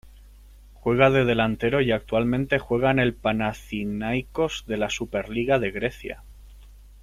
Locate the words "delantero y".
1.25-1.91